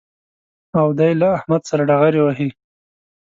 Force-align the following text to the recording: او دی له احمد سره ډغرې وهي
او 0.79 0.87
دی 0.99 1.11
له 1.21 1.27
احمد 1.37 1.61
سره 1.69 1.83
ډغرې 1.89 2.21
وهي 2.25 2.47